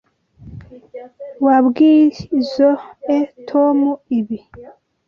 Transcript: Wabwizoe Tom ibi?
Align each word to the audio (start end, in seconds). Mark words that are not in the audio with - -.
Wabwizoe 1.45 2.69
Tom 3.49 3.79
ibi? 4.17 4.39